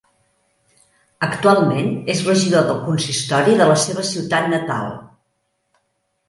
[1.27, 4.91] Actualment és regidor del consistori de la seva ciutat natal.